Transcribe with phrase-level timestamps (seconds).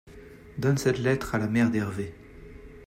[0.57, 2.09] donne cette lettre à la mère de Herve.